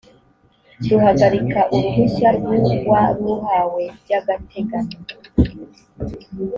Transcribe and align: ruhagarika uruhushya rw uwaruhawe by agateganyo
ruhagarika 0.89 1.59
uruhushya 1.75 2.29
rw 2.37 2.45
uwaruhawe 2.77 3.83
by 4.01 4.11
agateganyo 4.19 4.97